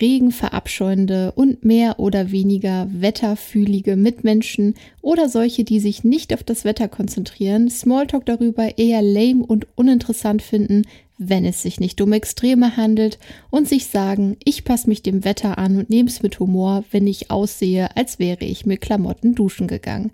[0.00, 6.64] Regen verabscheuende und mehr oder weniger wetterfühlige Mitmenschen oder solche, die sich nicht auf das
[6.64, 10.82] Wetter konzentrieren, Smalltalk darüber eher lame und uninteressant finden,
[11.18, 13.18] wenn es sich nicht um Extreme handelt
[13.50, 17.06] und sich sagen, ich passe mich dem Wetter an und nehme es mit Humor, wenn
[17.06, 20.10] ich aussehe, als wäre ich mit Klamotten duschen gegangen.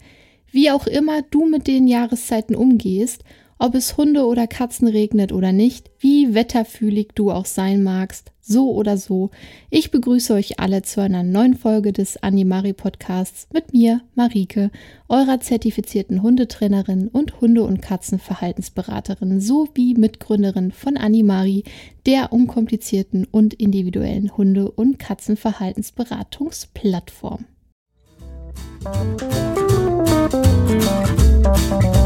[0.52, 3.24] Wie auch immer du mit den Jahreszeiten umgehst,
[3.62, 8.72] ob es Hunde oder Katzen regnet oder nicht, wie wetterfühlig du auch sein magst, so
[8.72, 9.30] oder so,
[9.70, 14.72] ich begrüße euch alle zu einer neuen Folge des Animari Podcasts mit mir, Marike,
[15.08, 21.62] eurer zertifizierten Hundetrainerin und Hunde- und Katzenverhaltensberaterin sowie Mitgründerin von Animari,
[22.04, 27.44] der unkomplizierten und individuellen Hunde- und Katzenverhaltensberatungsplattform.
[31.44, 32.01] Musik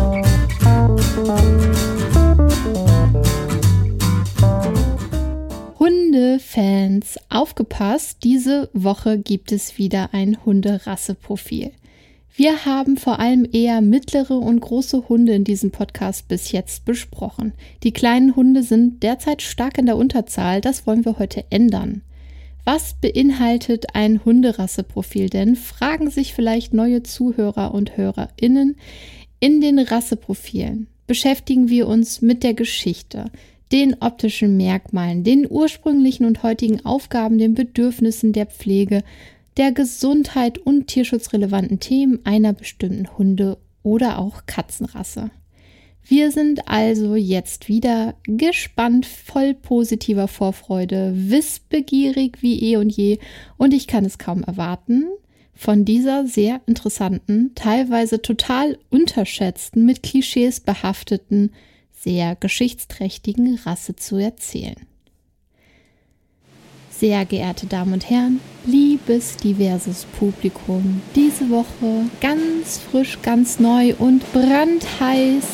[5.79, 11.73] Hundefans, aufgepasst, diese Woche gibt es wieder ein Hunderasseprofil.
[12.35, 17.55] Wir haben vor allem eher mittlere und große Hunde in diesem Podcast bis jetzt besprochen.
[17.83, 22.03] Die kleinen Hunde sind derzeit stark in der Unterzahl, das wollen wir heute ändern.
[22.65, 25.57] Was beinhaltet ein Hunderasseprofil denn?
[25.57, 28.77] Fragen sich vielleicht neue Zuhörer und Hörerinnen.
[29.41, 33.31] In den Rasseprofilen beschäftigen wir uns mit der Geschichte,
[33.73, 39.03] den optischen Merkmalen, den ursprünglichen und heutigen Aufgaben, den Bedürfnissen der Pflege,
[39.57, 45.31] der Gesundheit und tierschutzrelevanten Themen einer bestimmten Hunde- oder auch Katzenrasse.
[46.09, 53.19] Wir sind also jetzt wieder gespannt, voll positiver Vorfreude, wissbegierig wie eh und je
[53.57, 55.07] und ich kann es kaum erwarten,
[55.57, 61.53] von dieser sehr interessanten, teilweise total unterschätzten, mit Klischees behafteten
[61.93, 64.87] sehr geschichtsträchtigen Rasse zu erzählen.
[66.91, 74.23] Sehr geehrte Damen und Herren, liebes diverses Publikum, diese Woche ganz frisch, ganz neu und
[74.33, 75.45] brandheiß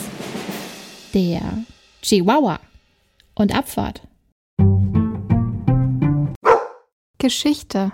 [1.15, 1.65] der
[2.03, 2.61] Chihuahua
[3.35, 4.03] und Abfahrt.
[7.19, 7.93] Geschichte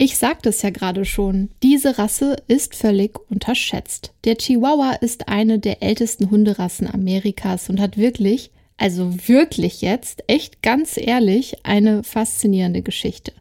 [0.00, 4.12] ich sagte es ja gerade schon, diese Rasse ist völlig unterschätzt.
[4.24, 10.62] Der Chihuahua ist eine der ältesten Hunderassen Amerikas und hat wirklich, also wirklich jetzt, echt
[10.62, 13.32] ganz ehrlich, eine faszinierende Geschichte.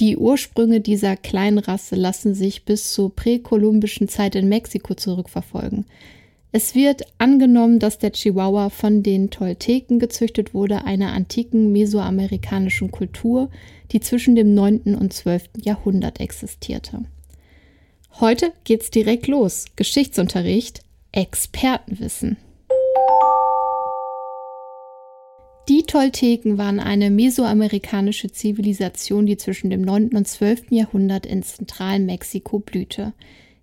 [0.00, 5.86] Die Ursprünge dieser kleinen Rasse lassen sich bis zur präkolumbischen Zeit in Mexiko zurückverfolgen.
[6.56, 13.50] Es wird angenommen, dass der Chihuahua von den Tolteken gezüchtet wurde, einer antiken mesoamerikanischen Kultur,
[13.90, 14.94] die zwischen dem 9.
[14.94, 15.48] und 12.
[15.56, 17.06] Jahrhundert existierte.
[18.20, 19.64] Heute geht's direkt los.
[19.74, 22.36] Geschichtsunterricht, Expertenwissen.
[25.68, 30.10] Die Tolteken waren eine mesoamerikanische Zivilisation, die zwischen dem 9.
[30.10, 30.70] und 12.
[30.70, 33.12] Jahrhundert in zentralen Mexiko blühte.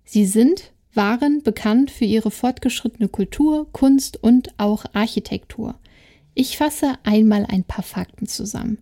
[0.04, 5.74] Sie sind waren bekannt für ihre fortgeschrittene Kultur, Kunst und auch Architektur.
[6.34, 8.78] Ich fasse einmal ein paar Fakten zusammen.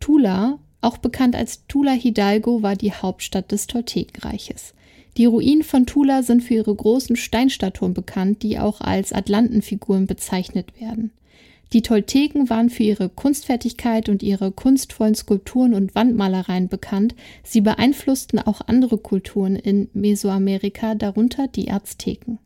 [0.00, 4.74] Tula, auch bekannt als Tula Hidalgo, war die Hauptstadt des Toltekenreiches.
[5.16, 10.80] Die Ruinen von Tula sind für ihre großen Steinstatuen bekannt, die auch als Atlantenfiguren bezeichnet
[10.80, 11.10] werden.
[11.72, 17.14] Die Tolteken waren für ihre Kunstfertigkeit und ihre kunstvollen Skulpturen und Wandmalereien bekannt.
[17.44, 22.38] Sie beeinflussten auch andere Kulturen in Mesoamerika, darunter die Azteken.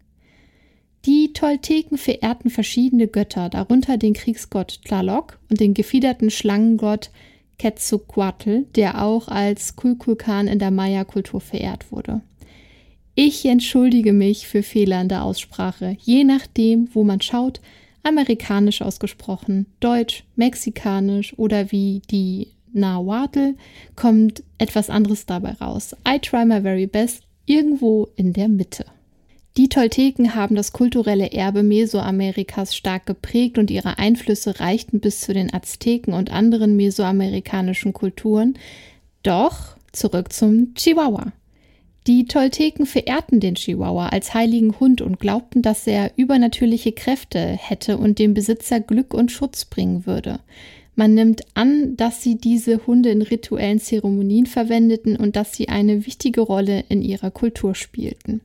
[1.07, 7.11] Die Tolteken verehrten verschiedene Götter, darunter den Kriegsgott Tlaloc und den gefiederten Schlangengott
[7.59, 12.21] Quetzalcoatl, der auch als Kulkulkan in der Maya-Kultur verehrt wurde.
[13.15, 15.97] Ich entschuldige mich für Fehler in der Aussprache.
[16.01, 17.61] Je nachdem, wo man schaut,
[18.05, 23.55] amerikanisch ausgesprochen, deutsch, mexikanisch oder wie die Nahuatl,
[23.97, 25.97] kommt etwas anderes dabei raus.
[26.07, 28.85] I try my very best, irgendwo in der Mitte.
[29.57, 35.33] Die Tolteken haben das kulturelle Erbe Mesoamerikas stark geprägt und ihre Einflüsse reichten bis zu
[35.33, 38.59] den Azteken und anderen mesoamerikanischen Kulturen.
[39.23, 41.33] Doch zurück zum Chihuahua.
[42.07, 47.97] Die Tolteken verehrten den Chihuahua als heiligen Hund und glaubten, dass er übernatürliche Kräfte hätte
[47.97, 50.41] und dem Besitzer Glück und Schutz bringen würde.
[50.97, 56.07] Man nimmt an, dass sie diese Hunde in rituellen Zeremonien verwendeten und dass sie eine
[56.07, 58.43] wichtige Rolle in ihrer Kultur spielten.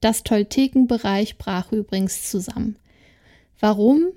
[0.00, 2.76] Das Toltekenbereich brach übrigens zusammen.
[3.58, 4.12] Warum?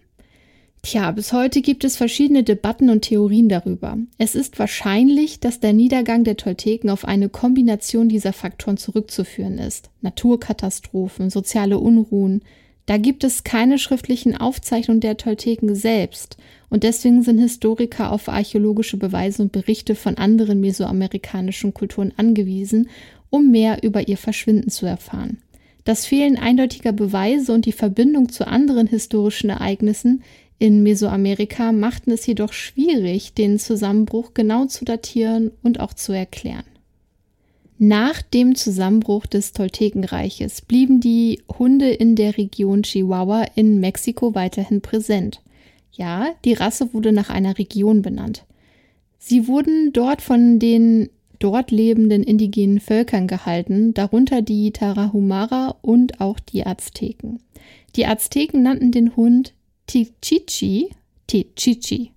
[0.81, 3.97] Tja, bis heute gibt es verschiedene Debatten und Theorien darüber.
[4.17, 9.89] Es ist wahrscheinlich, dass der Niedergang der Tolteken auf eine Kombination dieser Faktoren zurückzuführen ist.
[10.01, 12.41] Naturkatastrophen, soziale Unruhen,
[12.89, 16.37] Da gibt es keine schriftlichen Aufzeichnungen der Tolteken selbst
[16.71, 22.89] und deswegen sind Historiker auf archäologische Beweise und Berichte von anderen mesoamerikanischen Kulturen angewiesen,
[23.29, 25.37] um mehr über ihr Verschwinden zu erfahren.
[25.83, 30.23] Das Fehlen eindeutiger Beweise und die Verbindung zu anderen historischen Ereignissen
[30.59, 36.65] in Mesoamerika machten es jedoch schwierig, den Zusammenbruch genau zu datieren und auch zu erklären.
[37.77, 44.81] Nach dem Zusammenbruch des Toltekenreiches blieben die Hunde in der Region Chihuahua in Mexiko weiterhin
[44.81, 45.41] präsent.
[45.93, 48.43] Ja, die Rasse wurde nach einer Region benannt.
[49.17, 51.09] Sie wurden dort von den
[51.39, 57.39] dort lebenden indigenen Völkern gehalten, darunter die Tarahumara und auch die Azteken.
[57.95, 59.53] Die Azteken nannten den Hund
[59.89, 60.91] Tichichi,
[61.25, 62.11] Tichichi,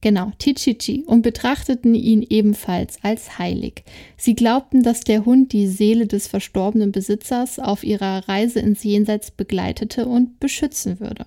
[0.00, 3.82] genau, Tichichi, und betrachteten ihn ebenfalls als heilig.
[4.16, 9.32] Sie glaubten, dass der Hund die Seele des verstorbenen Besitzers auf ihrer Reise ins Jenseits
[9.32, 11.26] begleitete und beschützen würde.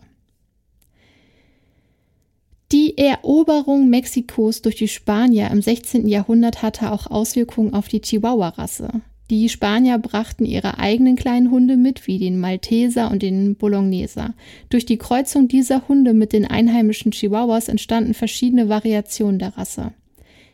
[2.71, 6.07] Die Eroberung Mexikos durch die Spanier im 16.
[6.07, 9.01] Jahrhundert hatte auch Auswirkungen auf die Chihuahua-Rasse.
[9.29, 14.33] Die Spanier brachten ihre eigenen kleinen Hunde mit, wie den Malteser und den Bologneser.
[14.69, 19.93] Durch die Kreuzung dieser Hunde mit den einheimischen Chihuahuas entstanden verschiedene Variationen der Rasse.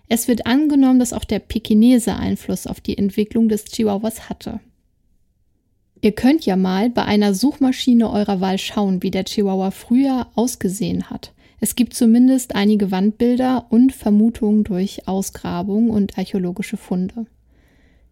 [0.09, 4.59] Es wird angenommen, dass auch der Pekinese Einfluss auf die Entwicklung des Chihuahuas hatte.
[6.01, 11.09] Ihr könnt ja mal bei einer Suchmaschine eurer Wahl schauen, wie der Chihuahua früher ausgesehen
[11.09, 11.33] hat.
[11.61, 17.25] Es gibt zumindest einige Wandbilder und Vermutungen durch Ausgrabungen und archäologische Funde.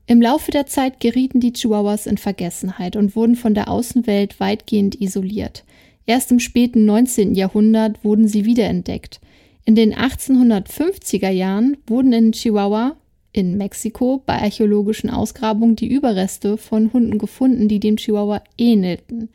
[0.06, 5.00] Im Laufe der Zeit gerieten die Chihuahuas in Vergessenheit und wurden von der Außenwelt weitgehend
[5.00, 5.64] isoliert.
[6.06, 7.36] Erst im späten 19.
[7.36, 9.22] Jahrhundert wurden sie wiederentdeckt.
[9.66, 12.98] In den 1850er Jahren wurden in Chihuahua
[13.32, 19.30] in Mexiko bei archäologischen Ausgrabungen die Überreste von Hunden gefunden, die dem Chihuahua ähnelten.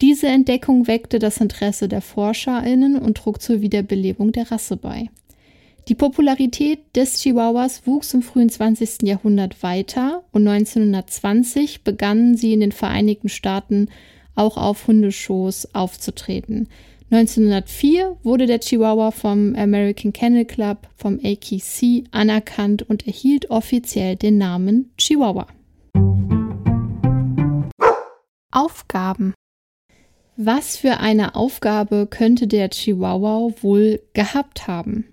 [0.00, 5.08] Diese Entdeckung weckte das Interesse der ForscherInnen und trug zur Wiederbelebung der Rasse bei.
[5.90, 9.02] Die Popularität des Chihuahuas wuchs im frühen 20.
[9.02, 13.88] Jahrhundert weiter und 1920 begannen sie in den Vereinigten Staaten
[14.36, 16.68] auch auf Hundeshows aufzutreten.
[17.10, 24.38] 1904 wurde der Chihuahua vom American Kennel Club, vom AKC, anerkannt und erhielt offiziell den
[24.38, 25.48] Namen Chihuahua.
[28.52, 29.34] Aufgaben
[30.36, 35.12] was für eine Aufgabe könnte der Chihuahua wohl gehabt haben?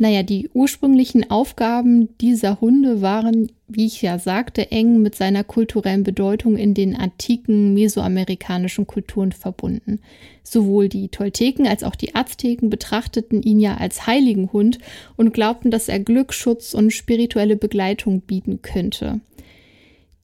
[0.00, 6.04] Naja, die ursprünglichen Aufgaben dieser Hunde waren, wie ich ja sagte, eng mit seiner kulturellen
[6.04, 10.00] Bedeutung in den antiken mesoamerikanischen Kulturen verbunden.
[10.42, 14.78] Sowohl die Tolteken als auch die Azteken betrachteten ihn ja als heiligen Hund
[15.18, 19.20] und glaubten, dass er Glück, Schutz und spirituelle Begleitung bieten könnte.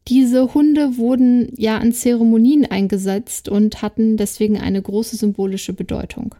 [0.08, 6.34] Diese Hunde wurden ja an Zeremonien eingesetzt und hatten deswegen eine große symbolische Bedeutung.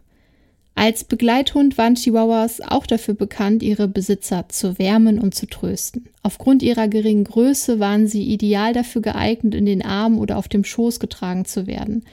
[0.78, 6.11] Als Begleithund waren Chihuahuas auch dafür bekannt, ihre Besitzer zu wärmen und zu trösten.
[6.23, 10.64] Aufgrund ihrer geringen Größe waren sie ideal dafür geeignet, in den Armen oder auf dem
[10.64, 12.05] Schoß getragen zu werden.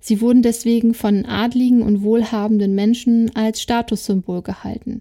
[0.00, 5.00] Sie wurden deswegen von adligen und wohlhabenden Menschen als Statussymbol gehalten.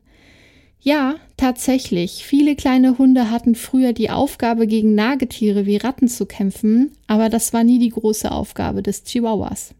[0.80, 2.24] Ja, tatsächlich.
[2.24, 7.52] Viele kleine Hunde hatten früher die Aufgabe, gegen Nagetiere wie Ratten zu kämpfen, aber das
[7.52, 9.76] war nie die große Aufgabe des Chihuahuas.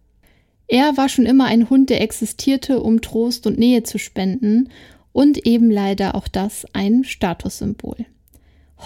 [0.70, 4.70] Er war schon immer ein Hund, der existierte, um Trost und Nähe zu spenden
[5.12, 8.06] und eben leider auch das ein Statussymbol.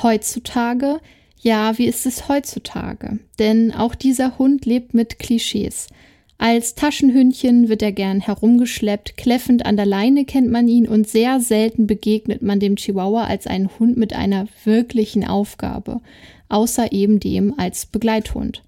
[0.02, 1.02] Heutzutage,
[1.42, 3.20] ja, wie ist es heutzutage?
[3.38, 5.90] Denn auch dieser Hund lebt mit Klischees.
[6.38, 11.42] Als Taschenhündchen wird er gern herumgeschleppt, kläffend an der Leine kennt man ihn und sehr
[11.42, 16.00] selten begegnet man dem Chihuahua als einen Hund mit einer wirklichen Aufgabe,
[16.48, 18.64] außer eben dem als Begleithund.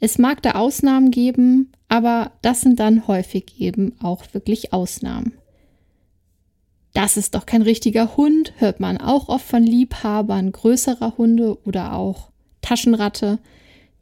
[0.00, 5.34] Es mag da Ausnahmen geben, aber das sind dann häufig eben auch wirklich Ausnahmen.
[6.92, 11.92] Das ist doch kein richtiger Hund, hört man auch oft von Liebhabern größerer Hunde oder
[11.92, 12.30] auch
[12.62, 13.38] Taschenratte.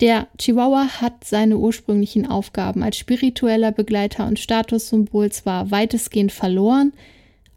[0.00, 6.92] Der Chihuahua hat seine ursprünglichen Aufgaben als spiritueller Begleiter und Statussymbol zwar weitestgehend verloren,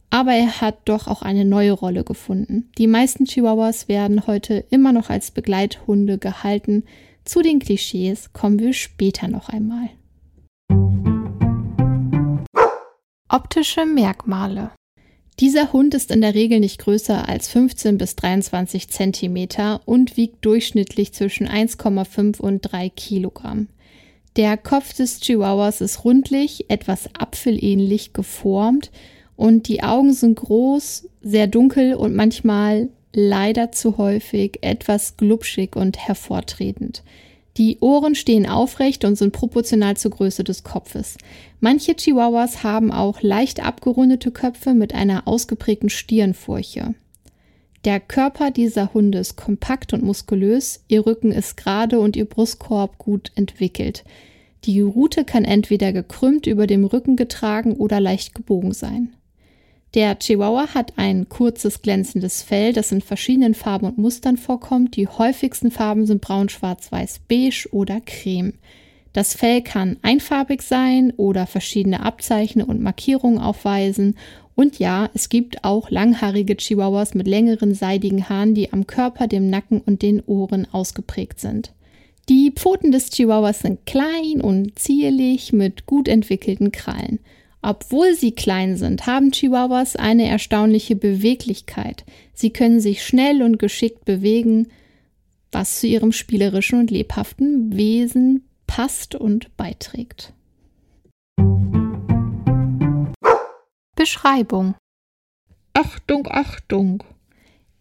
[0.09, 2.69] aber er hat doch auch eine neue Rolle gefunden.
[2.77, 6.83] Die meisten Chihuahuas werden heute immer noch als Begleithunde gehalten.
[7.23, 9.89] Zu den Klischees kommen wir später noch einmal.
[13.29, 14.71] Optische Merkmale
[15.41, 20.45] dieser Hund ist in der Regel nicht größer als 15 bis 23 Zentimeter und wiegt
[20.45, 23.67] durchschnittlich zwischen 1,5 und 3 Kilogramm.
[24.35, 28.91] Der Kopf des Chihuahuas ist rundlich, etwas apfelähnlich geformt
[29.35, 35.97] und die Augen sind groß, sehr dunkel und manchmal leider zu häufig etwas glubschig und
[35.97, 37.03] hervortretend.
[37.57, 41.17] Die Ohren stehen aufrecht und sind proportional zur Größe des Kopfes.
[41.59, 46.95] Manche Chihuahuas haben auch leicht abgerundete Köpfe mit einer ausgeprägten Stirnfurche.
[47.83, 52.97] Der Körper dieser Hunde ist kompakt und muskulös, ihr Rücken ist gerade und ihr Brustkorb
[52.97, 54.03] gut entwickelt.
[54.65, 59.13] Die Rute kann entweder gekrümmt über dem Rücken getragen oder leicht gebogen sein.
[59.93, 64.95] Der Chihuahua hat ein kurzes glänzendes Fell, das in verschiedenen Farben und Mustern vorkommt.
[64.95, 68.53] Die häufigsten Farben sind braun, schwarz, weiß, beige oder creme.
[69.11, 74.15] Das Fell kann einfarbig sein oder verschiedene Abzeichen und Markierungen aufweisen.
[74.55, 79.49] Und ja, es gibt auch langhaarige Chihuahuas mit längeren seidigen Haaren, die am Körper, dem
[79.49, 81.73] Nacken und den Ohren ausgeprägt sind.
[82.29, 87.19] Die Pfoten des Chihuahuas sind klein und zierlich mit gut entwickelten Krallen.
[87.61, 92.05] Obwohl sie klein sind, haben Chihuahuas eine erstaunliche Beweglichkeit.
[92.33, 94.67] Sie können sich schnell und geschickt bewegen,
[95.51, 100.33] was zu ihrem spielerischen und lebhaften Wesen passt und beiträgt.
[103.95, 104.73] Beschreibung
[105.73, 107.03] Achtung, Achtung!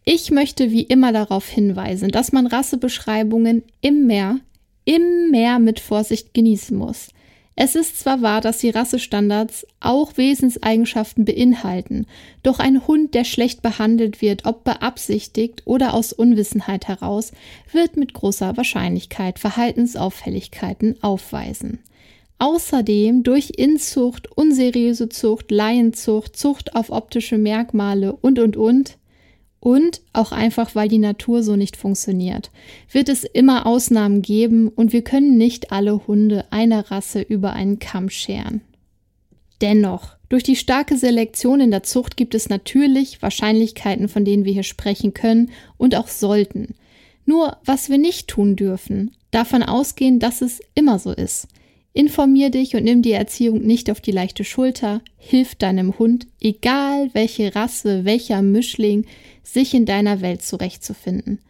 [0.04, 4.40] Ich möchte wie immer darauf hinweisen, dass man Rassebeschreibungen immer,
[4.84, 7.10] immer mit Vorsicht genießen muss.
[7.56, 12.06] Es ist zwar wahr, dass die Rassestandards auch Wesenseigenschaften beinhalten,
[12.42, 17.32] doch ein Hund, der schlecht behandelt wird, ob beabsichtigt oder aus Unwissenheit heraus,
[17.72, 21.80] wird mit großer Wahrscheinlichkeit Verhaltensauffälligkeiten aufweisen.
[22.38, 28.96] Außerdem durch Inzucht, unseriöse Zucht, Laienzucht, Zucht auf optische Merkmale und und und
[29.60, 32.50] und auch einfach, weil die Natur so nicht funktioniert,
[32.90, 37.78] wird es immer Ausnahmen geben und wir können nicht alle Hunde einer Rasse über einen
[37.78, 38.62] Kamm scheren.
[39.60, 44.52] Dennoch, durch die starke Selektion in der Zucht gibt es natürlich Wahrscheinlichkeiten, von denen wir
[44.52, 46.74] hier sprechen können und auch sollten.
[47.26, 51.48] Nur was wir nicht tun dürfen, davon ausgehen, dass es immer so ist.
[51.92, 55.02] Informier dich und nimm die Erziehung nicht auf die leichte Schulter.
[55.18, 59.06] Hilf deinem Hund, egal welche Rasse, welcher Mischling,
[59.42, 61.40] sich in deiner Welt zurechtzufinden.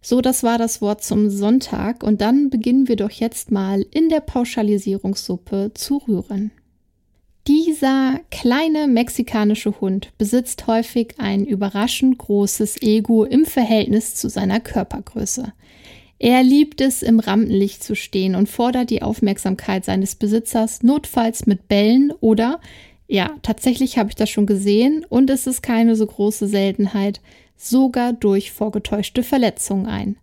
[0.00, 4.08] So, das war das Wort zum Sonntag und dann beginnen wir doch jetzt mal in
[4.08, 6.52] der Pauschalisierungssuppe zu rühren.
[7.48, 15.52] Dieser kleine mexikanische Hund besitzt häufig ein überraschend großes Ego im Verhältnis zu seiner Körpergröße.
[16.18, 21.68] Er liebt es, im Rampenlicht zu stehen und fordert die Aufmerksamkeit seines Besitzers notfalls mit
[21.68, 22.60] Bällen oder,
[23.08, 27.20] ja, tatsächlich habe ich das schon gesehen und es ist keine so große Seltenheit,
[27.56, 30.16] sogar durch vorgetäuschte Verletzungen ein.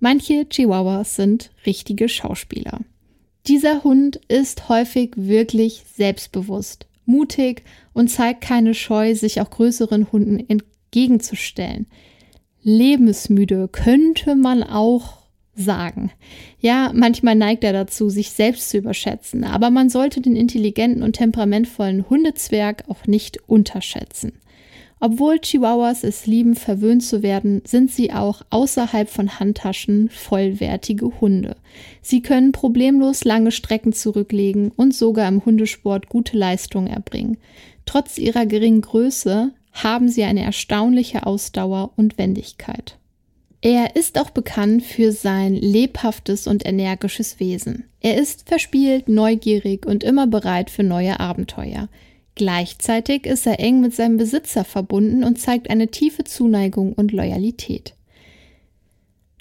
[0.00, 2.80] Manche Chihuahuas sind richtige Schauspieler.
[3.46, 10.40] Dieser Hund ist häufig wirklich selbstbewusst, mutig und zeigt keine Scheu, sich auch größeren Hunden
[10.48, 11.86] entgegenzustellen.
[12.62, 15.19] Lebensmüde könnte man auch
[15.54, 16.10] sagen.
[16.60, 21.14] Ja, manchmal neigt er dazu, sich selbst zu überschätzen, aber man sollte den intelligenten und
[21.14, 24.32] temperamentvollen Hundezwerg auch nicht unterschätzen.
[25.02, 31.56] Obwohl Chihuahuas es lieben, verwöhnt zu werden, sind sie auch außerhalb von Handtaschen vollwertige Hunde.
[32.02, 37.38] Sie können problemlos lange Strecken zurücklegen und sogar im Hundesport gute Leistungen erbringen.
[37.86, 42.99] Trotz ihrer geringen Größe haben sie eine erstaunliche Ausdauer und Wendigkeit.
[43.62, 47.84] Er ist auch bekannt für sein lebhaftes und energisches Wesen.
[48.00, 51.88] Er ist verspielt, neugierig und immer bereit für neue Abenteuer.
[52.36, 57.94] Gleichzeitig ist er eng mit seinem Besitzer verbunden und zeigt eine tiefe Zuneigung und Loyalität.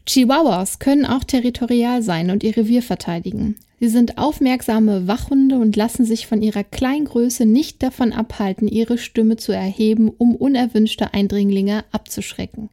[0.06, 3.56] Chihuahuas können auch territorial sein und ihr Revier verteidigen.
[3.80, 9.38] Sie sind aufmerksame Wachhunde und lassen sich von ihrer Kleingröße nicht davon abhalten, ihre Stimme
[9.38, 12.70] zu erheben, um unerwünschte Eindringlinge abzuschrecken.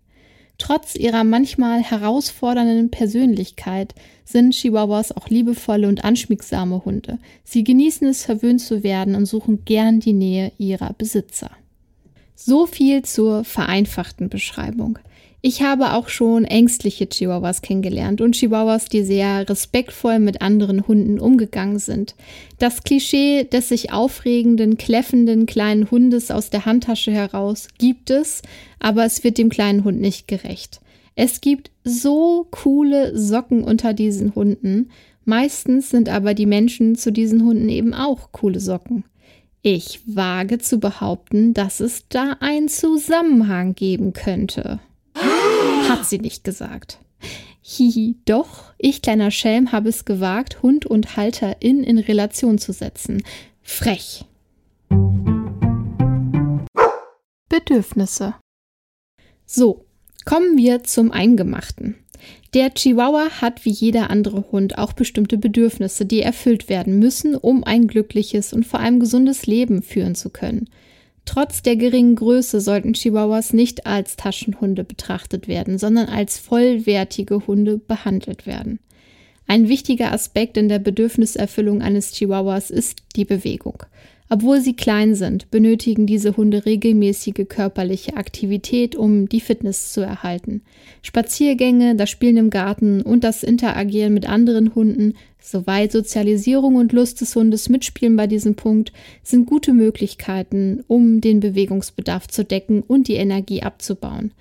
[0.59, 3.95] Trotz ihrer manchmal herausfordernden Persönlichkeit
[4.25, 7.19] sind Chihuahuas auch liebevolle und anschmiegsame Hunde.
[7.45, 11.51] Sie genießen es, verwöhnt zu werden und suchen gern die Nähe ihrer Besitzer.
[12.35, 14.99] So viel zur vereinfachten Beschreibung.
[15.43, 21.21] Ich habe auch schon ängstliche Chihuahuas kennengelernt und Chihuahuas, die sehr respektvoll mit anderen Hunden
[21.21, 22.17] umgegangen sind.
[22.59, 28.43] Das Klischee des sich aufregenden, kläffenden kleinen Hundes aus der Handtasche heraus gibt es,
[28.81, 30.81] aber es wird dem kleinen Hund nicht gerecht.
[31.15, 34.91] Es gibt so coole Socken unter diesen Hunden.
[35.25, 39.05] Meistens sind aber die Menschen zu diesen Hunden eben auch coole Socken.
[39.63, 44.79] Ich wage zu behaupten, dass es da einen Zusammenhang geben könnte.
[45.89, 46.99] Hat sie nicht gesagt.
[47.63, 53.23] Hihi, doch, ich kleiner Schelm habe es gewagt, Hund und Halterin in Relation zu setzen.
[53.63, 54.25] Frech.
[57.49, 58.35] Bedürfnisse.
[59.47, 59.85] So,
[60.25, 61.97] kommen wir zum Eingemachten.
[62.55, 67.65] Der Chihuahua hat wie jeder andere Hund auch bestimmte Bedürfnisse, die erfüllt werden müssen, um
[67.65, 70.69] ein glückliches und vor allem gesundes Leben führen zu können.
[71.27, 77.77] Trotz der geringen Größe sollten Chihuahuas nicht als Taschenhunde betrachtet werden, sondern als vollwertige Hunde
[77.79, 78.79] behandelt werden.
[79.47, 83.83] Ein wichtiger Aspekt in der Bedürfniserfüllung eines Chihuahuas ist die Bewegung.
[84.29, 90.63] Obwohl sie klein sind, benötigen diese Hunde regelmäßige körperliche Aktivität, um die Fitness zu erhalten.
[91.03, 97.21] Spaziergänge, das Spielen im Garten und das Interagieren mit anderen Hunden, soweit Sozialisierung und Lust
[97.21, 98.93] des Hundes mitspielen bei diesem Punkt,
[99.23, 104.33] sind gute Möglichkeiten, um den Bewegungsbedarf zu decken und die Energie abzubauen.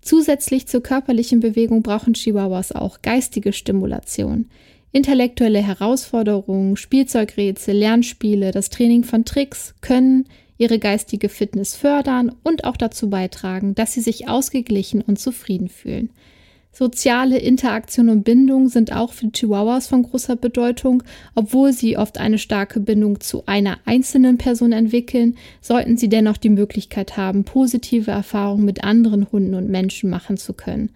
[0.00, 4.46] Zusätzlich zur körperlichen Bewegung brauchen Chihuahuas auch geistige Stimulation.
[4.94, 12.76] Intellektuelle Herausforderungen, Spielzeugrätsel, Lernspiele, das Training von Tricks können ihre geistige Fitness fördern und auch
[12.76, 16.10] dazu beitragen, dass sie sich ausgeglichen und zufrieden fühlen.
[16.70, 21.02] Soziale Interaktion und Bindung sind auch für Chihuahuas von großer Bedeutung.
[21.34, 26.50] Obwohl sie oft eine starke Bindung zu einer einzelnen Person entwickeln, sollten sie dennoch die
[26.50, 30.90] Möglichkeit haben, positive Erfahrungen mit anderen Hunden und Menschen machen zu können.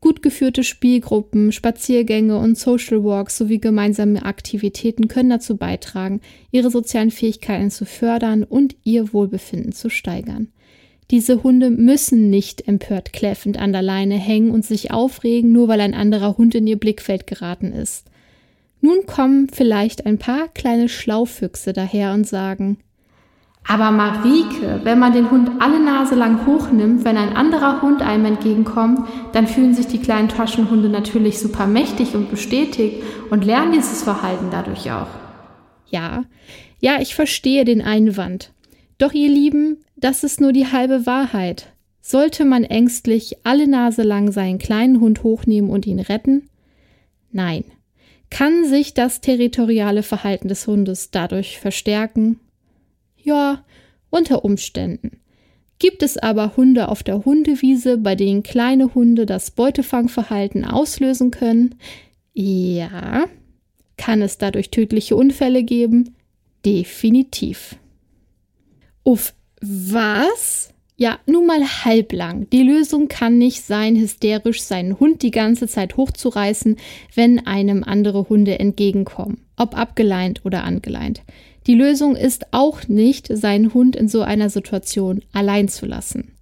[0.00, 6.20] Gut geführte Spielgruppen, Spaziergänge und Social Walks sowie gemeinsame Aktivitäten können dazu beitragen,
[6.52, 10.48] ihre sozialen Fähigkeiten zu fördern und ihr Wohlbefinden zu steigern.
[11.10, 15.80] Diese Hunde müssen nicht empört kläffend an der Leine hängen und sich aufregen, nur weil
[15.80, 18.06] ein anderer Hund in ihr Blickfeld geraten ist.
[18.80, 22.78] Nun kommen vielleicht ein paar kleine Schlaufüchse daher und sagen,
[23.68, 28.24] aber Marike, wenn man den Hund alle Nase lang hochnimmt, wenn ein anderer Hund einem
[28.24, 34.02] entgegenkommt, dann fühlen sich die kleinen Taschenhunde natürlich super mächtig und bestätigt und lernen dieses
[34.02, 35.08] Verhalten dadurch auch.
[35.86, 36.24] Ja,
[36.80, 38.52] ja, ich verstehe den Einwand.
[38.96, 41.74] Doch ihr Lieben, das ist nur die halbe Wahrheit.
[42.00, 46.48] Sollte man ängstlich alle Nase lang seinen kleinen Hund hochnehmen und ihn retten?
[47.32, 47.64] Nein.
[48.30, 52.40] Kann sich das territoriale Verhalten des Hundes dadurch verstärken?
[53.28, 53.62] Ja,
[54.08, 55.20] unter Umständen.
[55.78, 61.74] Gibt es aber Hunde auf der Hundewiese, bei denen kleine Hunde das Beutefangverhalten auslösen können?
[62.32, 63.26] Ja.
[63.98, 66.14] Kann es dadurch tödliche Unfälle geben?
[66.64, 67.76] Definitiv.
[69.04, 70.72] Uff, was?
[70.96, 72.48] Ja, nun mal halblang.
[72.48, 76.76] Die Lösung kann nicht sein, hysterisch seinen Hund die ganze Zeit hochzureißen,
[77.14, 81.20] wenn einem andere Hunde entgegenkommen, ob abgeleint oder angeleint.
[81.68, 86.32] Die Lösung ist auch nicht, seinen Hund in so einer Situation allein zu lassen.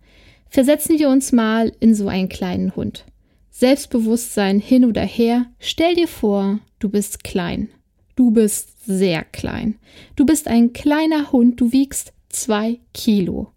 [0.49, 3.05] Versetzen wir uns mal in so einen kleinen Hund.
[3.51, 7.71] Selbstbewusstsein hin oder her, stell dir vor, du bist klein.
[8.15, 9.75] Du bist sehr klein.
[10.15, 13.49] Du bist ein kleiner Hund, du wiegst zwei Kilo.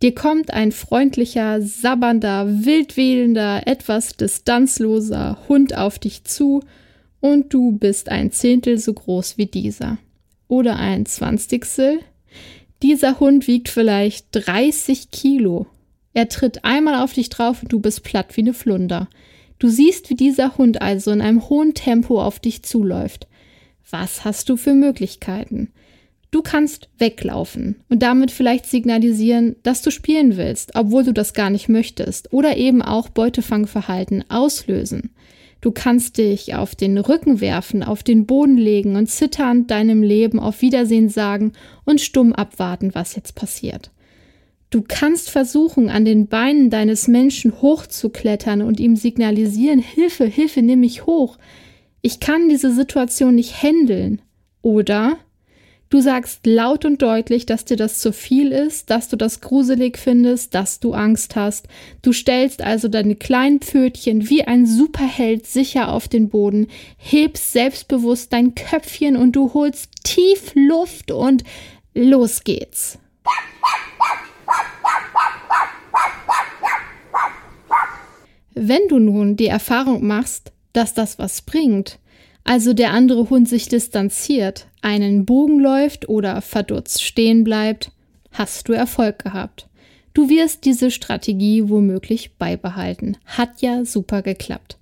[0.00, 6.62] Dir kommt ein freundlicher, sabbernder, wildwählender, etwas distanzloser Hund auf dich zu
[7.20, 9.98] und du bist ein Zehntel so groß wie dieser
[10.48, 12.00] oder ein Zwanzigstel.
[12.82, 15.66] Dieser Hund wiegt vielleicht 30 Kilo.
[16.14, 19.08] Er tritt einmal auf dich drauf und du bist platt wie eine Flunder.
[19.58, 23.26] Du siehst, wie dieser Hund also in einem hohen Tempo auf dich zuläuft.
[23.90, 25.72] Was hast du für Möglichkeiten?
[26.30, 31.48] Du kannst weglaufen und damit vielleicht signalisieren, dass du spielen willst, obwohl du das gar
[31.48, 35.10] nicht möchtest, oder eben auch Beutefangverhalten auslösen.
[35.60, 40.38] Du kannst dich auf den Rücken werfen, auf den Boden legen und zitternd deinem Leben
[40.38, 41.52] auf Wiedersehen sagen
[41.84, 43.90] und stumm abwarten, was jetzt passiert.
[44.70, 50.80] Du kannst versuchen, an den Beinen deines Menschen hochzuklettern und ihm signalisieren, Hilfe, Hilfe, nimm
[50.80, 51.38] mich hoch.
[52.02, 54.20] Ich kann diese Situation nicht handeln.
[54.60, 55.16] Oder
[55.90, 59.96] Du sagst laut und deutlich, dass dir das zu viel ist, dass du das gruselig
[59.96, 61.66] findest, dass du Angst hast.
[62.02, 66.66] Du stellst also deine kleinen Pfötchen wie ein Superheld sicher auf den Boden,
[66.98, 71.42] hebst selbstbewusst dein Köpfchen und du holst tief Luft und
[71.94, 72.98] los geht's.
[78.52, 81.98] Wenn du nun die Erfahrung machst, dass das was bringt,
[82.48, 87.90] also der andere Hund sich distanziert, einen Bogen läuft oder verdutzt stehen bleibt,
[88.32, 89.68] hast du Erfolg gehabt.
[90.14, 93.18] Du wirst diese Strategie womöglich beibehalten.
[93.26, 94.78] Hat ja super geklappt.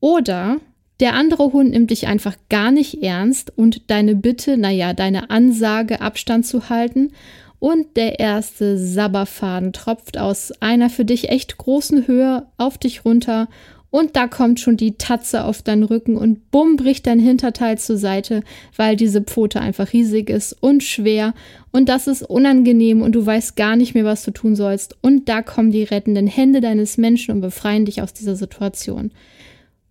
[0.00, 0.58] Oder
[1.00, 6.02] der andere Hund nimmt dich einfach gar nicht ernst und deine Bitte, naja, deine Ansage,
[6.02, 7.12] Abstand zu halten
[7.60, 13.48] und der erste Sabberfaden tropft aus einer für dich echt großen Höhe auf dich runter
[13.90, 17.96] und da kommt schon die Tatze auf deinen Rücken und bumm bricht dein Hinterteil zur
[17.96, 18.42] Seite,
[18.76, 21.34] weil diese Pfote einfach riesig ist und schwer
[21.72, 24.96] und das ist unangenehm und du weißt gar nicht mehr, was du tun sollst.
[25.02, 29.12] Und da kommen die rettenden Hände deines Menschen und befreien dich aus dieser Situation.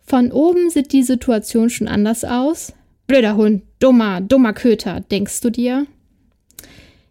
[0.02, 2.74] Von oben sieht die Situation schon anders aus.
[3.08, 5.88] Blöder Hund, dummer, dummer Köter, denkst du dir?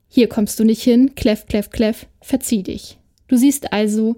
[0.08, 2.98] Hier kommst du nicht hin, kleff, kleff, kleff, verzieh dich.
[3.28, 4.16] Du siehst also,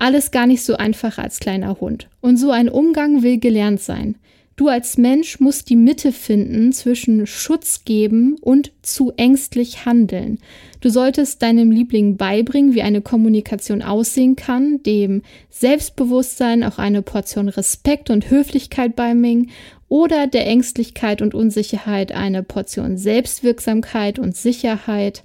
[0.00, 2.08] alles gar nicht so einfach als kleiner Hund.
[2.20, 4.16] Und so ein Umgang will gelernt sein.
[4.56, 10.38] Du als Mensch musst die Mitte finden zwischen Schutz geben und zu ängstlich handeln.
[10.82, 17.48] Du solltest deinem Liebling beibringen, wie eine Kommunikation aussehen kann, dem Selbstbewusstsein auch eine Portion
[17.48, 19.50] Respekt und Höflichkeit beibringen
[19.88, 25.24] oder der Ängstlichkeit und Unsicherheit eine Portion Selbstwirksamkeit und Sicherheit.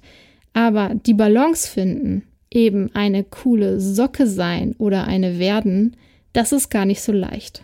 [0.54, 2.22] Aber die Balance finden,
[2.56, 5.96] eben eine coole Socke sein oder eine werden,
[6.32, 7.62] das ist gar nicht so leicht.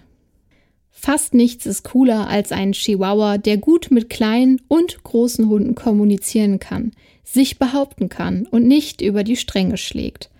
[0.91, 6.61] Fast nichts ist cooler als ein Chihuahua, der gut mit kleinen und großen Hunden kommunizieren
[6.61, 6.93] kann,
[7.25, 10.31] sich behaupten kann und nicht über die Stränge schlägt.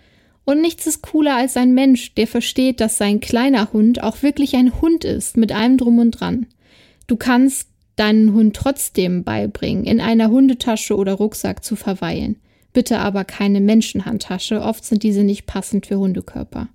[0.45, 4.55] Und nichts ist cooler als ein Mensch, der versteht, dass sein kleiner Hund auch wirklich
[4.55, 6.47] ein Hund ist, mit allem drum und dran.
[7.07, 12.37] Du kannst deinen Hund trotzdem beibringen, in einer Hundetasche oder Rucksack zu verweilen.
[12.73, 16.67] Bitte aber keine Menschenhandtasche, oft sind diese nicht passend für Hundekörper.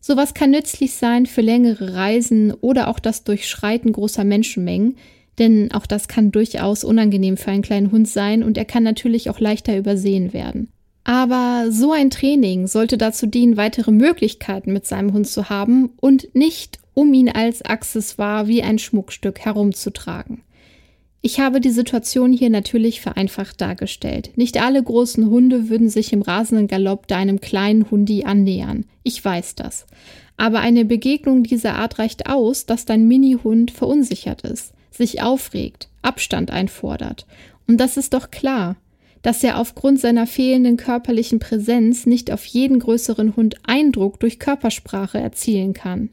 [0.00, 4.96] Sowas kann nützlich sein für längere Reisen oder auch das Durchschreiten großer Menschenmengen,
[5.38, 9.28] denn auch das kann durchaus unangenehm für einen kleinen Hund sein und er kann natürlich
[9.28, 10.68] auch leichter übersehen werden.
[11.04, 16.34] Aber so ein Training sollte dazu dienen, weitere Möglichkeiten mit seinem Hund zu haben und
[16.34, 20.42] nicht um ihn als Accessoire wie ein Schmuckstück herumzutragen.
[21.26, 24.30] Ich habe die Situation hier natürlich vereinfacht dargestellt.
[24.36, 28.84] Nicht alle großen Hunde würden sich im rasenden Galopp deinem kleinen Hundi annähern.
[29.02, 29.86] Ich weiß das.
[30.36, 36.52] Aber eine Begegnung dieser Art reicht aus, dass dein Mini-Hund verunsichert ist, sich aufregt, Abstand
[36.52, 37.26] einfordert.
[37.66, 38.76] Und das ist doch klar,
[39.22, 45.18] dass er aufgrund seiner fehlenden körperlichen Präsenz nicht auf jeden größeren Hund Eindruck durch Körpersprache
[45.18, 46.10] erzielen kann.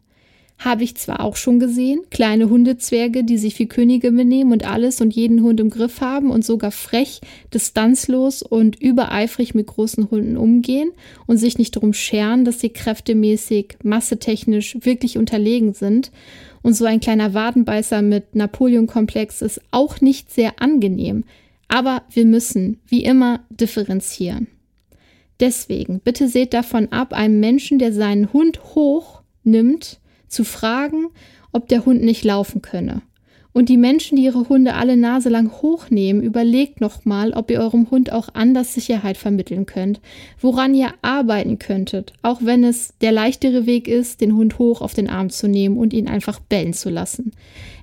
[0.57, 5.01] Habe ich zwar auch schon gesehen, kleine Hundezwerge, die sich wie Könige benehmen und alles
[5.01, 7.19] und jeden Hund im Griff haben und sogar frech,
[7.53, 10.91] distanzlos und übereifrig mit großen Hunden umgehen
[11.27, 16.11] und sich nicht darum scheren, dass sie kräftemäßig, massetechnisch wirklich unterlegen sind.
[16.61, 21.25] Und so ein kleiner Wadenbeißer mit Napoleon-Komplex ist auch nicht sehr angenehm.
[21.67, 24.47] Aber wir müssen, wie immer, differenzieren.
[25.39, 29.99] Deswegen, bitte seht davon ab, einem Menschen, der seinen Hund hoch nimmt,
[30.33, 31.07] zu fragen,
[31.51, 33.01] ob der Hund nicht laufen könne.
[33.53, 37.91] Und die Menschen, die ihre Hunde alle Nase lang hochnehmen, überlegt nochmal, ob ihr eurem
[37.91, 40.01] Hund auch anders Sicherheit vermitteln könnt,
[40.41, 44.95] woran ihr arbeiten könntet, auch wenn es der leichtere Weg ist, den Hund hoch auf
[44.95, 47.31] den Arm zu nehmen und ihn einfach bellen zu lassen.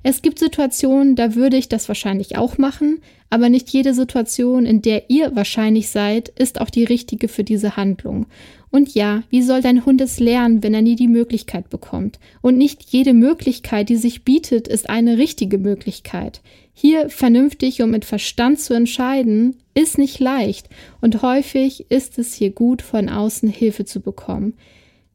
[0.03, 4.83] Es gibt Situationen, da würde ich das wahrscheinlich auch machen, aber nicht jede Situation, in
[4.83, 8.27] der ihr wahrscheinlich seid, ist auch die richtige für diese Handlung.
[8.71, 12.21] Und ja, wie soll dein Hund es lernen, wenn er nie die Möglichkeit bekommt?
[12.41, 16.41] Und nicht jede Möglichkeit, die sich bietet, ist eine richtige Möglichkeit.
[16.73, 20.69] Hier vernünftig und mit Verstand zu entscheiden, ist nicht leicht
[21.01, 24.55] und häufig ist es hier gut, von außen Hilfe zu bekommen.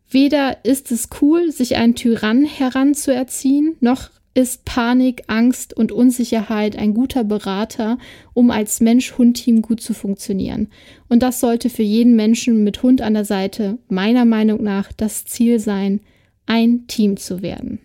[0.09, 6.93] Weder ist es cool, sich einen Tyrann heranzuerziehen, noch ist Panik, Angst und Unsicherheit ein
[6.93, 7.97] guter Berater,
[8.33, 10.67] um als Mensch-Hund-Team gut zu funktionieren.
[11.09, 15.25] Und das sollte für jeden Menschen mit Hund an der Seite meiner Meinung nach das
[15.25, 16.01] Ziel sein,
[16.45, 17.79] ein Team zu werden.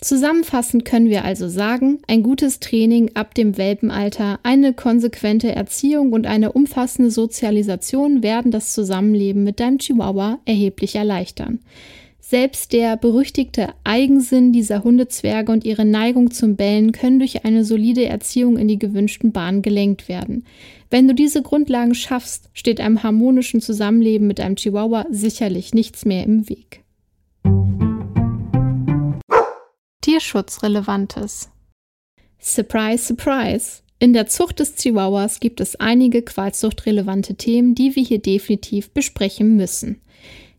[0.00, 6.26] Zusammenfassend können wir also sagen, ein gutes Training ab dem Welpenalter, eine konsequente Erziehung und
[6.26, 11.60] eine umfassende Sozialisation werden das Zusammenleben mit deinem Chihuahua erheblich erleichtern.
[12.20, 18.04] Selbst der berüchtigte Eigensinn dieser Hundezwerge und ihre Neigung zum Bellen können durch eine solide
[18.04, 20.44] Erziehung in die gewünschten Bahnen gelenkt werden.
[20.90, 26.24] Wenn du diese Grundlagen schaffst, steht einem harmonischen Zusammenleben mit einem Chihuahua sicherlich nichts mehr
[26.24, 26.84] im Weg.
[30.02, 31.50] Tierschutzrelevantes
[32.38, 33.82] Surprise, surprise!
[33.98, 39.56] In der Zucht des Chihuahuas gibt es einige qualzuchtrelevante Themen, die wir hier definitiv besprechen
[39.56, 40.00] müssen.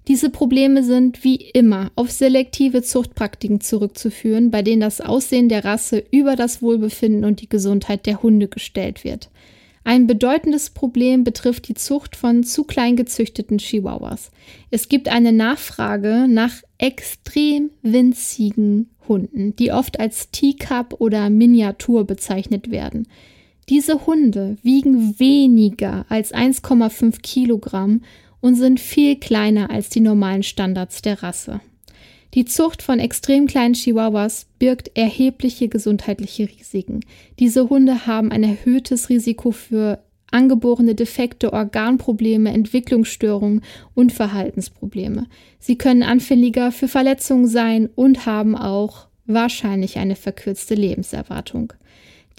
[0.07, 6.03] Diese Probleme sind wie immer auf selektive Zuchtpraktiken zurückzuführen, bei denen das Aussehen der Rasse
[6.11, 9.29] über das Wohlbefinden und die Gesundheit der Hunde gestellt wird.
[9.83, 14.31] Ein bedeutendes Problem betrifft die Zucht von zu klein gezüchteten Chihuahuas.
[14.69, 22.69] Es gibt eine Nachfrage nach extrem winzigen Hunden, die oft als Teacup oder Miniatur bezeichnet
[22.69, 23.07] werden.
[23.69, 28.01] Diese Hunde wiegen weniger als 1,5 Kilogramm
[28.41, 31.61] und sind viel kleiner als die normalen Standards der Rasse.
[32.33, 37.01] Die Zucht von extrem kleinen Chihuahuas birgt erhebliche gesundheitliche Risiken.
[37.39, 40.01] Diese Hunde haben ein erhöhtes Risiko für
[40.31, 43.63] angeborene Defekte, Organprobleme, Entwicklungsstörungen
[43.95, 45.27] und Verhaltensprobleme.
[45.59, 51.73] Sie können anfälliger für Verletzungen sein und haben auch wahrscheinlich eine verkürzte Lebenserwartung.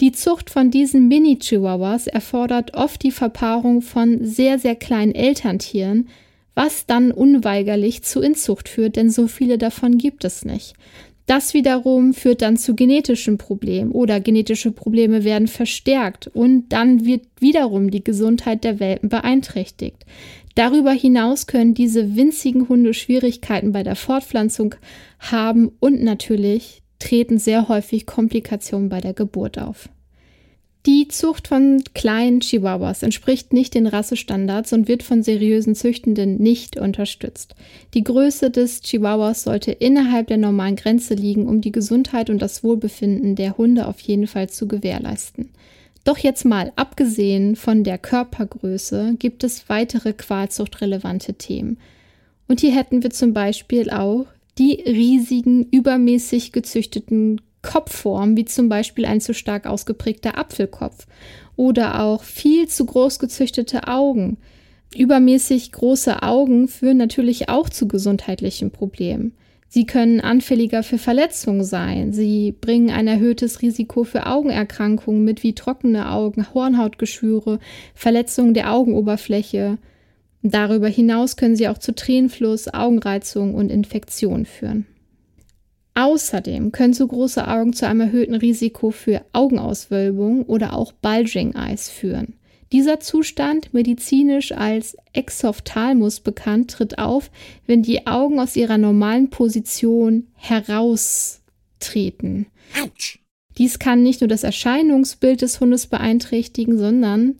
[0.01, 6.09] Die Zucht von diesen Mini-Chihuahuas erfordert oft die Verpaarung von sehr, sehr kleinen Elterntieren,
[6.55, 10.73] was dann unweigerlich zu Inzucht führt, denn so viele davon gibt es nicht.
[11.25, 17.25] Das wiederum führt dann zu genetischen Problemen oder genetische Probleme werden verstärkt und dann wird
[17.39, 20.05] wiederum die Gesundheit der Welpen beeinträchtigt.
[20.55, 24.75] Darüber hinaus können diese winzigen Hunde Schwierigkeiten bei der Fortpflanzung
[25.19, 29.89] haben und natürlich treten sehr häufig Komplikationen bei der Geburt auf.
[30.85, 36.77] Die Zucht von kleinen Chihuahuas entspricht nicht den Rassestandards und wird von seriösen Züchtenden nicht
[36.77, 37.55] unterstützt.
[37.93, 42.63] Die Größe des Chihuahuas sollte innerhalb der normalen Grenze liegen, um die Gesundheit und das
[42.63, 45.49] Wohlbefinden der Hunde auf jeden Fall zu gewährleisten.
[46.03, 51.77] Doch jetzt mal abgesehen von der Körpergröße gibt es weitere qualzuchtrelevante Themen.
[52.49, 54.25] Und hier hätten wir zum Beispiel auch
[54.57, 61.07] die riesigen, übermäßig gezüchteten Kopfform, wie zum Beispiel ein zu stark ausgeprägter Apfelkopf
[61.55, 64.37] oder auch viel zu groß gezüchtete Augen.
[64.95, 69.33] Übermäßig große Augen führen natürlich auch zu gesundheitlichen Problemen.
[69.69, 72.13] Sie können anfälliger für Verletzungen sein.
[72.13, 77.57] Sie bringen ein erhöhtes Risiko für Augenerkrankungen mit wie trockene Augen, Hornhautgeschwüre,
[77.95, 79.79] Verletzungen der Augenoberfläche.
[80.43, 84.85] Darüber hinaus können sie auch zu Tränenfluss, Augenreizung und Infektionen führen.
[85.95, 91.89] Außerdem können zu große Augen zu einem erhöhten Risiko für Augenauswölbung oder auch Bulging Eyes
[91.89, 92.35] führen.
[92.73, 97.31] Dieser Zustand, medizinisch als Exophthalmus bekannt, tritt auf,
[97.67, 102.47] wenn die Augen aus ihrer normalen Position heraustreten.
[102.83, 103.19] Ouch.
[103.59, 107.35] Dies kann nicht nur das Erscheinungsbild des Hundes beeinträchtigen, sondern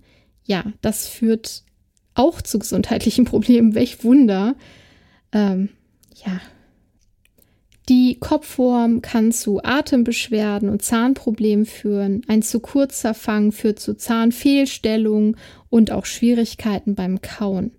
[0.46, 1.64] ja, das führt
[2.16, 3.76] auch zu gesundheitlichen Problemen.
[3.76, 4.56] Welch Wunder.
[5.32, 5.70] Ähm,
[6.26, 6.40] ja,
[7.90, 12.22] die Kopfform kann zu Atembeschwerden und Zahnproblemen führen.
[12.28, 15.36] Ein zu kurzer Fang führt zu Zahnfehlstellungen
[15.70, 17.72] und auch Schwierigkeiten beim Kauen.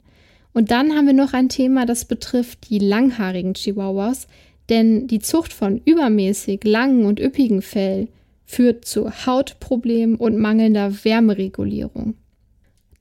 [0.53, 4.29] Und dann haben wir noch ein Thema, das betrifft die langhaarigen Chihuahuas,
[4.69, 8.09] denn die Zucht von übermäßig langen und üppigen Fell
[8.45, 12.15] führt zu Hautproblemen und mangelnder Wärmeregulierung.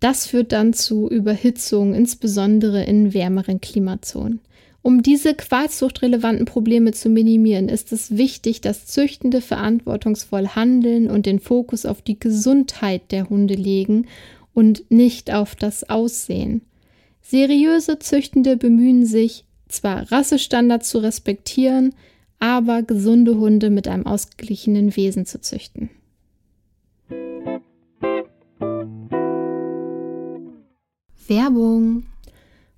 [0.03, 4.41] Das führt dann zu Überhitzung, insbesondere in wärmeren Klimazonen.
[4.81, 11.39] Um diese qualzuchtrelevanten Probleme zu minimieren, ist es wichtig, dass Züchtende verantwortungsvoll handeln und den
[11.39, 14.07] Fokus auf die Gesundheit der Hunde legen
[14.53, 16.63] und nicht auf das Aussehen.
[17.21, 21.95] Seriöse Züchtende bemühen sich, zwar Rassestandards zu respektieren,
[22.39, 25.89] aber gesunde Hunde mit einem ausgeglichenen Wesen zu züchten.
[31.35, 32.03] Werbung.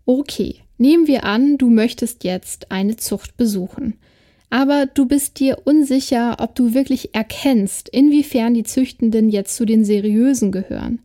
[0.06, 3.96] Okay, Nehmen wir an, du möchtest jetzt eine Zucht besuchen.
[4.50, 9.86] Aber du bist dir unsicher, ob du wirklich erkennst, inwiefern die Züchtenden jetzt zu den
[9.86, 11.00] Seriösen gehören.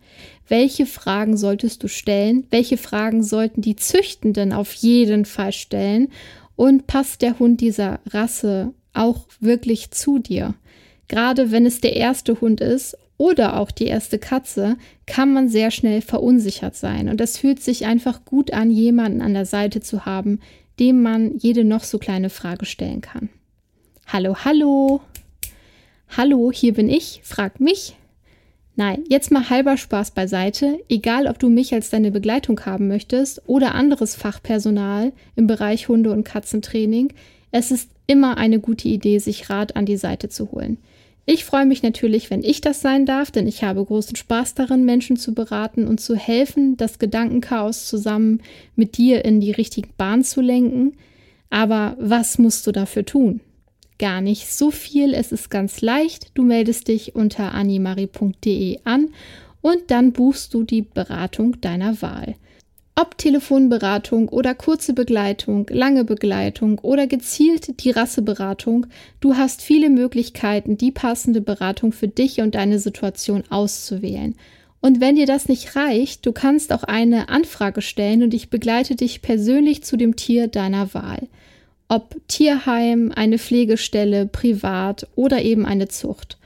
[0.48, 2.46] Welche Fragen solltest du stellen?
[2.50, 6.08] Welche Fragen sollten die Züchtenden auf jeden Fall stellen?
[6.56, 10.54] Und passt der Hund dieser Rasse auch wirklich zu dir?
[11.08, 15.70] Gerade wenn es der erste Hund ist oder auch die erste Katze, kann man sehr
[15.70, 17.10] schnell verunsichert sein.
[17.10, 20.40] Und es fühlt sich einfach gut an, jemanden an der Seite zu haben,
[20.78, 23.28] dem man jede noch so kleine Frage stellen kann.
[24.06, 25.02] Hallo, hallo.
[26.16, 27.94] Hallo, hier bin ich, frag mich.
[28.74, 30.78] Nein, jetzt mal halber Spaß beiseite.
[30.88, 36.12] Egal, ob du mich als deine Begleitung haben möchtest oder anderes Fachpersonal im Bereich Hunde-
[36.12, 37.12] und Katzentraining,
[37.52, 40.78] es ist immer eine gute Idee, sich Rat an die Seite zu holen.
[41.26, 44.84] Ich freue mich natürlich, wenn ich das sein darf, denn ich habe großen Spaß darin,
[44.84, 48.40] Menschen zu beraten und zu helfen, das Gedankenchaos zusammen
[48.74, 50.94] mit dir in die richtige Bahn zu lenken.
[51.50, 53.40] Aber was musst du dafür tun?
[53.98, 56.30] Gar nicht so viel, es ist ganz leicht.
[56.34, 59.10] Du meldest dich unter animari.de an
[59.60, 62.34] und dann buchst du die Beratung deiner Wahl.
[63.00, 68.88] Ob Telefonberatung oder kurze Begleitung, lange Begleitung oder gezielt die Rasseberatung,
[69.20, 74.34] du hast viele Möglichkeiten, die passende Beratung für dich und deine Situation auszuwählen.
[74.82, 78.96] Und wenn dir das nicht reicht, du kannst auch eine Anfrage stellen und ich begleite
[78.96, 81.26] dich persönlich zu dem Tier deiner Wahl.
[81.88, 86.36] Ob Tierheim, eine Pflegestelle, privat oder eben eine Zucht.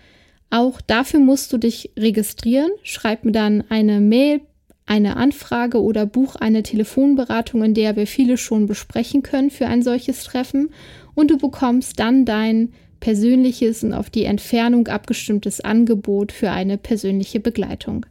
[0.50, 2.70] Auch dafür musst du dich registrieren.
[2.84, 4.40] Schreib mir dann eine Mail
[4.86, 9.82] eine Anfrage oder buch eine Telefonberatung, in der wir viele schon besprechen können für ein
[9.82, 10.70] solches Treffen
[11.14, 17.40] und du bekommst dann dein persönliches und auf die Entfernung abgestimmtes Angebot für eine persönliche
[17.40, 18.06] Begleitung.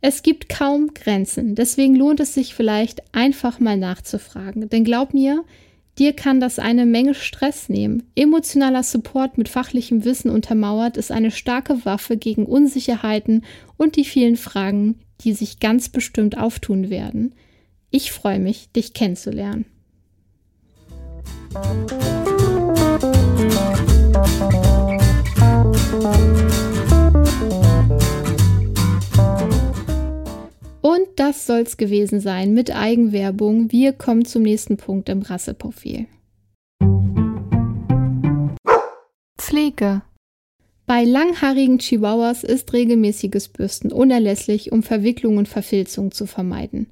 [0.00, 5.44] Es gibt kaum Grenzen, deswegen lohnt es sich vielleicht einfach mal nachzufragen, denn glaub mir,
[5.98, 8.02] Dir kann das eine Menge Stress nehmen.
[8.14, 13.46] Emotionaler Support mit fachlichem Wissen untermauert ist eine starke Waffe gegen Unsicherheiten
[13.78, 17.34] und die vielen Fragen, die sich ganz bestimmt auftun werden.
[17.90, 19.64] Ich freue mich, dich kennenzulernen.
[30.82, 33.72] Und das soll's gewesen sein mit Eigenwerbung.
[33.72, 36.06] Wir kommen zum nächsten Punkt im Rasseprofil.
[39.38, 40.02] Pflege.
[40.86, 46.86] Bei langhaarigen Chihuahuas ist regelmäßiges Bürsten unerlässlich, um Verwicklung und Verfilzung zu vermeiden.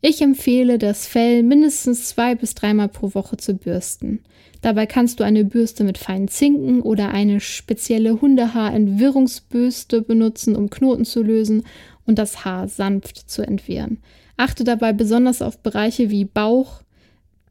[0.00, 4.20] Ich empfehle, das Fell mindestens zwei bis dreimal pro Woche zu bürsten.
[4.60, 11.04] Dabei kannst du eine Bürste mit feinen Zinken oder eine spezielle Hundehaarentwirrungsbürste benutzen, um Knoten
[11.04, 11.64] zu lösen
[12.06, 13.98] und das Haar sanft zu entwirren.
[14.36, 16.82] Achte dabei besonders auf Bereiche wie Bauch,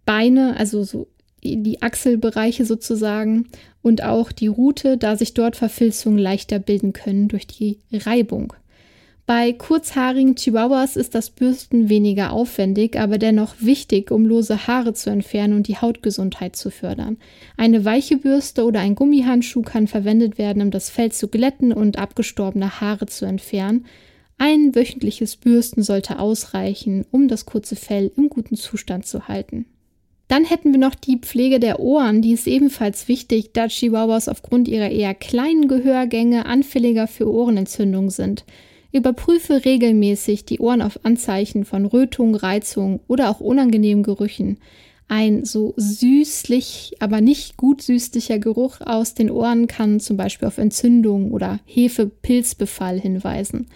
[0.06, 1.08] Beine, also so
[1.44, 3.48] die Achselbereiche sozusagen
[3.82, 8.54] und auch die Rute, da sich dort Verfilzungen leichter bilden können durch die Reibung.
[9.28, 15.10] Bei kurzhaarigen Chihuahuas ist das Bürsten weniger aufwendig, aber dennoch wichtig, um lose Haare zu
[15.10, 17.18] entfernen und die Hautgesundheit zu fördern.
[17.58, 22.00] Eine weiche Bürste oder ein Gummihandschuh kann verwendet werden, um das Fell zu glätten und
[22.00, 23.86] abgestorbene Haare zu entfernen.
[24.38, 29.66] Ein wöchentliches Bürsten sollte ausreichen, um das kurze Fell im guten Zustand zu halten.
[30.28, 34.68] Dann hätten wir noch die Pflege der Ohren, die ist ebenfalls wichtig, da Chihuahuas aufgrund
[34.68, 38.44] ihrer eher kleinen Gehörgänge anfälliger für Ohrenentzündungen sind.
[38.92, 44.58] Überprüfe regelmäßig die Ohren auf Anzeichen von Rötung, Reizung oder auch unangenehmen Gerüchen.
[45.10, 50.58] Ein so süßlich, aber nicht gut süßlicher Geruch aus den Ohren kann zum Beispiel auf
[50.58, 53.68] Entzündung oder Hefepilzbefall hinweisen.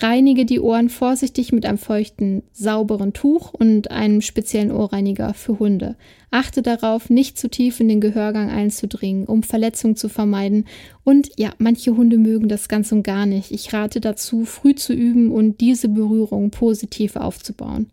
[0.00, 5.96] Reinige die Ohren vorsichtig mit einem feuchten, sauberen Tuch und einem speziellen Ohrreiniger für Hunde.
[6.30, 10.66] Achte darauf, nicht zu tief in den Gehörgang einzudringen, um Verletzungen zu vermeiden.
[11.04, 13.50] Und ja, manche Hunde mögen das ganz und gar nicht.
[13.50, 17.90] Ich rate dazu, früh zu üben und diese Berührung positiv aufzubauen.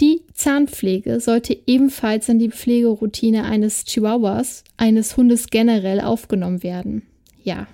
[0.00, 7.02] Die Zahnpflege sollte ebenfalls in die Pflegeroutine eines Chihuahuas, eines Hundes generell aufgenommen werden.
[7.42, 7.66] Ja,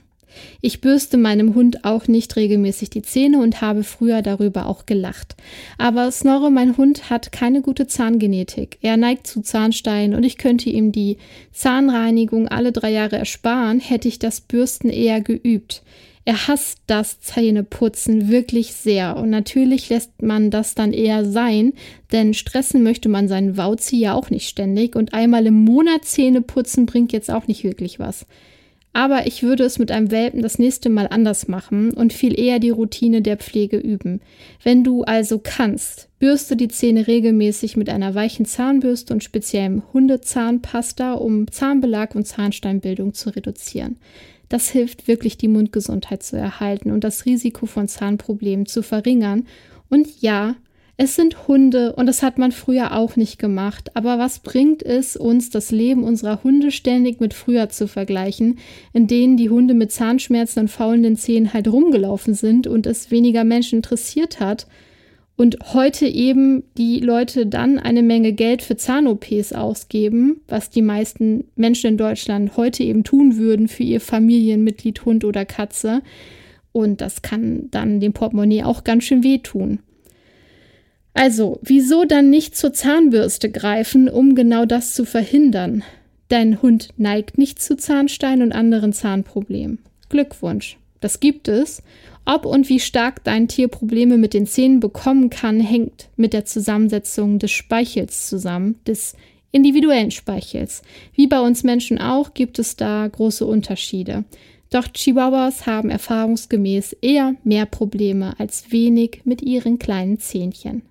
[0.60, 5.36] ich bürste meinem Hund auch nicht regelmäßig die Zähne und habe früher darüber auch gelacht.
[5.78, 8.78] Aber Snorre, mein Hund, hat keine gute Zahngenetik.
[8.80, 11.18] Er neigt zu Zahnstein und ich könnte ihm die
[11.52, 15.82] Zahnreinigung alle drei Jahre ersparen, hätte ich das Bürsten eher geübt.
[16.26, 21.74] Er hasst das Zähneputzen wirklich sehr und natürlich lässt man das dann eher sein,
[22.12, 26.40] denn stressen möchte man seinen Wauzi ja auch nicht ständig und einmal im Monat Zähne
[26.40, 28.26] putzen bringt jetzt auch nicht wirklich was.
[28.96, 32.60] Aber ich würde es mit einem Welpen das nächste Mal anders machen und viel eher
[32.60, 34.20] die Routine der Pflege üben.
[34.62, 41.14] Wenn du also kannst, bürste die Zähne regelmäßig mit einer weichen Zahnbürste und speziellem Hundezahnpasta,
[41.14, 43.96] um Zahnbelag und Zahnsteinbildung zu reduzieren.
[44.48, 49.48] Das hilft wirklich, die Mundgesundheit zu erhalten und das Risiko von Zahnproblemen zu verringern.
[49.90, 50.54] Und ja,
[50.96, 53.90] es sind Hunde und das hat man früher auch nicht gemacht.
[53.94, 58.58] Aber was bringt es uns, das Leben unserer Hunde ständig mit früher zu vergleichen,
[58.92, 63.42] in denen die Hunde mit Zahnschmerzen und faulenden Zähnen halt rumgelaufen sind und es weniger
[63.42, 64.68] Menschen interessiert hat?
[65.36, 71.42] Und heute eben die Leute dann eine Menge Geld für Zahn-OPs ausgeben, was die meisten
[71.56, 76.02] Menschen in Deutschland heute eben tun würden für ihr Familienmitglied, Hund oder Katze.
[76.70, 79.80] Und das kann dann dem Portemonnaie auch ganz schön wehtun.
[81.14, 85.84] Also, wieso dann nicht zur Zahnbürste greifen, um genau das zu verhindern?
[86.28, 89.78] Dein Hund neigt nicht zu Zahnstein und anderen Zahnproblemen.
[90.08, 90.76] Glückwunsch.
[91.00, 91.82] Das gibt es.
[92.24, 96.46] Ob und wie stark dein Tier Probleme mit den Zähnen bekommen kann, hängt mit der
[96.46, 99.14] Zusammensetzung des Speichels zusammen, des
[99.52, 100.82] individuellen Speichels.
[101.12, 104.24] Wie bei uns Menschen auch gibt es da große Unterschiede.
[104.70, 110.82] Doch Chihuahuas haben erfahrungsgemäß eher mehr Probleme als wenig mit ihren kleinen Zähnchen.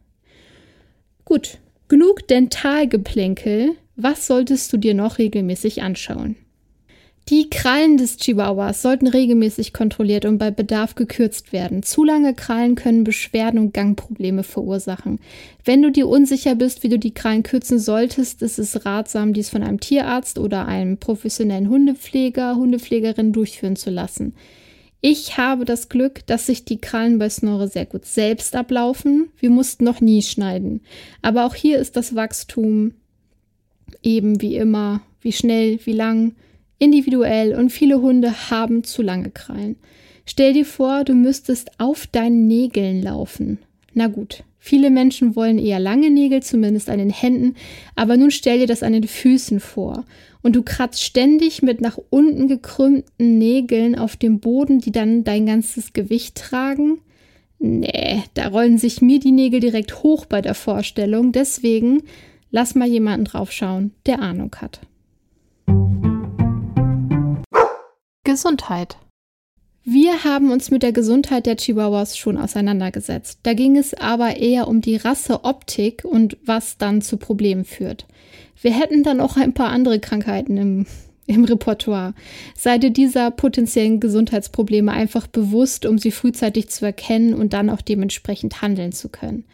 [1.34, 1.58] Gut,
[1.88, 3.72] genug Dentalgeplänkel.
[3.96, 6.36] Was solltest du dir noch regelmäßig anschauen?
[7.28, 11.82] Die Krallen des Chihuahuas sollten regelmäßig kontrolliert und bei Bedarf gekürzt werden.
[11.82, 15.18] Zu lange Krallen können Beschwerden und Gangprobleme verursachen.
[15.66, 19.50] Wenn du dir unsicher bist, wie du die Krallen kürzen solltest, ist es ratsam, dies
[19.50, 24.36] von einem Tierarzt oder einem professionellen Hundepfleger, Hundepflegerin durchführen zu lassen.
[25.06, 29.28] Ich habe das Glück, dass sich die Krallen bei Snorre sehr gut selbst ablaufen.
[29.38, 30.80] Wir mussten noch nie schneiden.
[31.22, 32.94] Aber auch hier ist das Wachstum
[34.02, 36.36] eben wie immer, wie schnell, wie lang,
[36.80, 39.76] individuell und viele Hunde haben zu lange Krallen.
[40.26, 43.58] Stell dir vor, du müsstest auf deinen Nägeln laufen.
[43.94, 47.58] Na gut, Viele Menschen wollen eher lange Nägel, zumindest an den Händen,
[47.98, 50.06] aber nun stell dir das an den Füßen vor.
[50.44, 55.46] Und du kratzt ständig mit nach unten gekrümmten Nägeln auf dem Boden, die dann dein
[55.46, 57.00] ganzes Gewicht tragen.
[57.60, 61.32] Nee, da rollen sich mir die Nägel direkt hoch bei der Vorstellung.
[61.32, 62.04] Deswegen
[62.52, 64.82] lass mal jemanden draufschauen, der Ahnung hat.
[68.26, 68.98] Gesundheit.
[69.86, 73.40] Wir haben uns mit der Gesundheit der Chihuahuas schon auseinandergesetzt.
[73.44, 78.08] Da ging es aber eher um die Rasseoptik und was dann zu Problemen führt.
[78.62, 80.86] Wir hätten dann auch ein paar andere Krankheiten im,
[81.28, 82.14] im Repertoire.
[82.56, 87.82] Sei dir dieser potenziellen Gesundheitsprobleme einfach bewusst, um sie frühzeitig zu erkennen und dann auch
[87.82, 89.46] dementsprechend handeln zu können.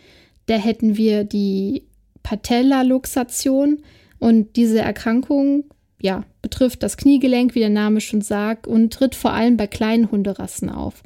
[0.46, 1.84] Da hätten wir die
[2.24, 3.80] Patella-Luxation
[4.20, 5.64] und diese Erkrankung
[6.02, 10.12] ja, betrifft das Kniegelenk, wie der Name schon sagt, und tritt vor allem bei kleinen
[10.12, 11.04] Hunderassen auf.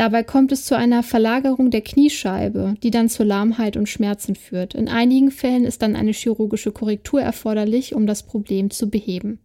[0.00, 4.74] Dabei kommt es zu einer Verlagerung der Kniescheibe, die dann zur Lahmheit und Schmerzen führt.
[4.74, 9.40] In einigen Fällen ist dann eine chirurgische Korrektur erforderlich, um das Problem zu beheben.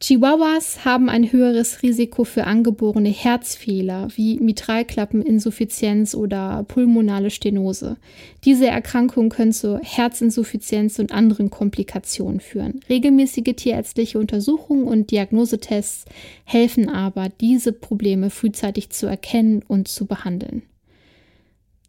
[0.00, 7.96] Chihuahuas haben ein höheres Risiko für angeborene Herzfehler wie Mitralklappeninsuffizienz oder pulmonale Stenose.
[8.44, 12.78] Diese Erkrankungen können zu Herzinsuffizienz und anderen Komplikationen führen.
[12.88, 16.04] Regelmäßige tierärztliche Untersuchungen und Diagnosetests
[16.44, 20.62] helfen aber, diese Probleme frühzeitig zu erkennen und zu behandeln.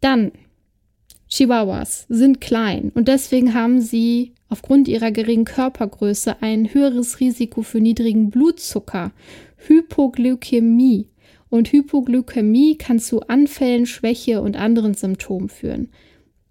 [0.00, 0.32] Dann
[1.28, 7.80] Chihuahuas sind klein und deswegen haben sie aufgrund ihrer geringen Körpergröße ein höheres Risiko für
[7.80, 9.12] niedrigen Blutzucker,
[9.56, 11.06] Hypoglykämie.
[11.48, 15.88] Und Hypoglykämie kann zu Anfällen, Schwäche und anderen Symptomen führen.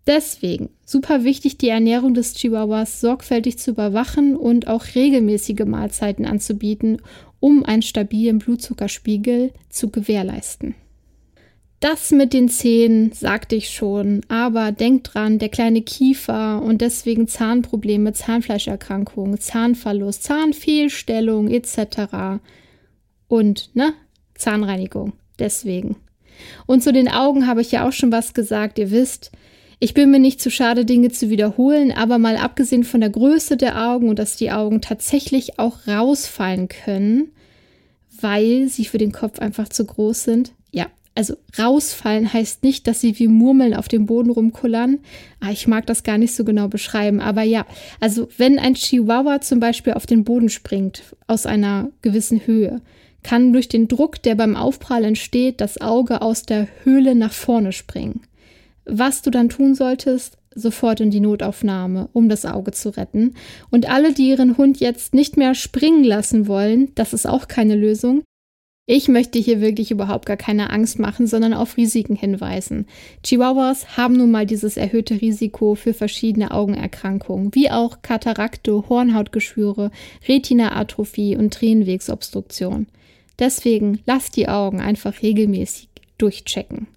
[0.07, 7.01] Deswegen super wichtig, die Ernährung des Chihuahuas sorgfältig zu überwachen und auch regelmäßige Mahlzeiten anzubieten,
[7.39, 10.73] um einen stabilen Blutzuckerspiegel zu gewährleisten.
[11.79, 17.29] Das mit den Zähnen sagte ich schon, aber denkt dran, der kleine Kiefer und deswegen
[17.29, 22.41] Zahnprobleme, Zahnfleischerkrankungen, Zahnverlust, Zahnfehlstellung etc.
[23.29, 23.93] Und, ne,
[24.35, 25.95] Zahnreinigung, deswegen.
[26.65, 29.31] Und zu den Augen habe ich ja auch schon was gesagt, ihr wisst,
[29.79, 33.55] ich bin mir nicht zu schade, Dinge zu wiederholen, aber mal abgesehen von der Größe
[33.55, 37.31] der Augen und dass die Augen tatsächlich auch rausfallen können,
[38.19, 43.01] weil sie für den Kopf einfach zu groß sind, ja, also rausfallen heißt nicht, dass
[43.01, 44.99] sie wie Murmeln auf dem Boden rumkullern.
[45.39, 47.65] Ah, ich mag das gar nicht so genau beschreiben, aber ja,
[47.99, 52.81] also wenn ein Chihuahua zum Beispiel auf den Boden springt aus einer gewissen Höhe,
[53.23, 57.73] kann durch den Druck, der beim Aufprall entsteht, das Auge aus der Höhle nach vorne
[57.73, 58.21] springen.
[58.85, 63.35] Was du dann tun solltest, sofort in die Notaufnahme, um das Auge zu retten.
[63.69, 67.75] Und alle, die ihren Hund jetzt nicht mehr springen lassen wollen, das ist auch keine
[67.75, 68.23] Lösung,
[68.91, 72.87] ich möchte hier wirklich überhaupt gar keine Angst machen, sondern auf Risiken hinweisen.
[73.23, 79.91] Chihuahuas haben nun mal dieses erhöhte Risiko für verschiedene Augenerkrankungen, wie auch Katarakte, Hornhautgeschwüre,
[80.27, 82.87] Retinaatrophie und Tränenwegsobstruktion.
[83.37, 85.87] Deswegen lasst die Augen einfach regelmäßig
[86.17, 86.87] durchchecken.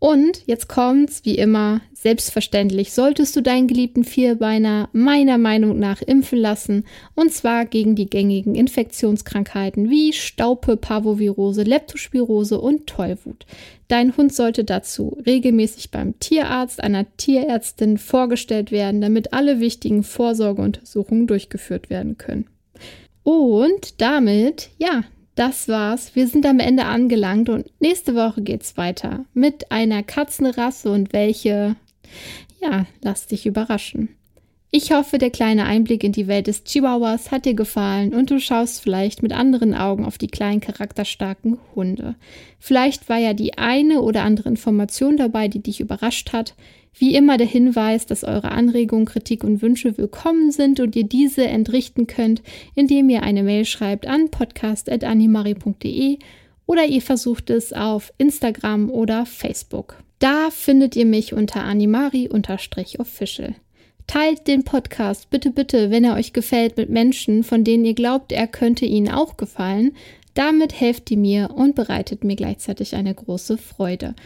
[0.00, 6.38] Und jetzt kommt's, wie immer, selbstverständlich solltest du deinen geliebten Vierbeiner meiner Meinung nach impfen
[6.38, 6.84] lassen,
[7.14, 13.44] und zwar gegen die gängigen Infektionskrankheiten wie Staupe, Parvovirose, Leptospirose und Tollwut.
[13.88, 21.26] Dein Hund sollte dazu regelmäßig beim Tierarzt, einer Tierärztin vorgestellt werden, damit alle wichtigen Vorsorgeuntersuchungen
[21.26, 22.46] durchgeführt werden können.
[23.22, 26.14] Und damit, ja, das war's.
[26.14, 31.76] Wir sind am Ende angelangt und nächste Woche geht's weiter mit einer Katzenrasse und welche,
[32.60, 34.16] ja, lass dich überraschen.
[34.72, 38.38] Ich hoffe, der kleine Einblick in die Welt des Chihuahuas hat dir gefallen und du
[38.38, 42.14] schaust vielleicht mit anderen Augen auf die kleinen charakterstarken Hunde.
[42.60, 46.54] Vielleicht war ja die eine oder andere Information dabei, die dich überrascht hat.
[46.96, 51.48] Wie immer der Hinweis, dass eure Anregungen, Kritik und Wünsche willkommen sind und ihr diese
[51.48, 52.40] entrichten könnt,
[52.76, 56.18] indem ihr eine Mail schreibt an podcast.animari.de
[56.66, 59.96] oder ihr versucht es auf Instagram oder Facebook.
[60.20, 63.56] Da findet ihr mich unter animari-official.
[64.10, 68.32] Teilt den Podcast bitte, bitte, wenn er euch gefällt, mit Menschen, von denen ihr glaubt,
[68.32, 69.92] er könnte ihnen auch gefallen.
[70.34, 74.16] Damit helft ihr mir und bereitet mir gleichzeitig eine große Freude.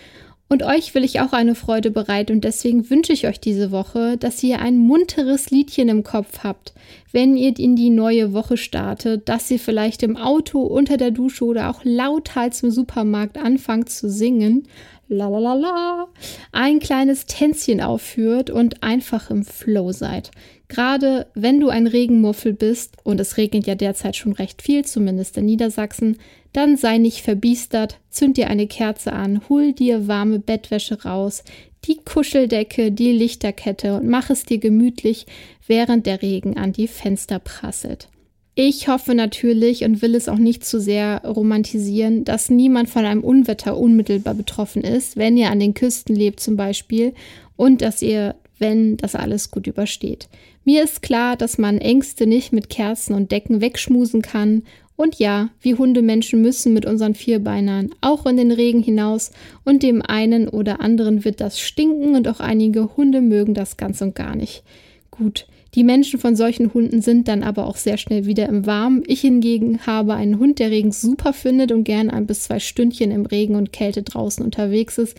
[0.48, 4.16] Und euch will ich auch eine Freude bereiten und deswegen wünsche ich euch diese Woche,
[4.16, 6.72] dass ihr ein munteres Liedchen im Kopf habt,
[7.14, 11.44] wenn ihr in die neue Woche startet, dass ihr vielleicht im Auto, unter der Dusche
[11.44, 14.66] oder auch lauthals im Supermarkt anfangt zu singen
[15.08, 16.08] la la la la,
[16.52, 20.30] ein kleines Tänzchen aufführt und einfach im Flow seid.
[20.68, 25.36] Gerade wenn du ein Regenmuffel bist, und es regnet ja derzeit schon recht viel, zumindest
[25.36, 26.16] in Niedersachsen,
[26.52, 31.44] dann sei nicht verbiestert, zünd dir eine Kerze an, hol dir warme Bettwäsche raus,
[31.84, 35.26] die Kuscheldecke, die Lichterkette und mach es dir gemütlich,
[35.66, 38.08] während der Regen an die Fenster prasselt.
[38.56, 43.24] Ich hoffe natürlich und will es auch nicht zu sehr romantisieren, dass niemand von einem
[43.24, 47.14] Unwetter unmittelbar betroffen ist, wenn ihr an den Küsten lebt zum Beispiel,
[47.56, 50.28] und dass ihr, wenn das alles gut übersteht.
[50.64, 54.62] Mir ist klar, dass man Ängste nicht mit Kerzen und Decken wegschmusen kann.
[54.96, 59.32] Und ja, wir Hundemenschen müssen mit unseren Vierbeinern auch in den Regen hinaus
[59.64, 64.00] und dem einen oder anderen wird das stinken und auch einige Hunde mögen das ganz
[64.02, 64.62] und gar nicht.
[65.10, 69.02] Gut, die Menschen von solchen Hunden sind dann aber auch sehr schnell wieder im Warmen.
[69.08, 73.10] Ich hingegen habe einen Hund, der Regen super findet und gern ein bis zwei Stündchen
[73.10, 75.18] im Regen und Kälte draußen unterwegs ist.